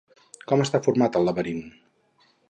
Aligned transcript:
Com 0.51 0.63
està 0.63 0.81
format 0.87 1.19
el 1.19 1.29
laberint? 1.31 1.61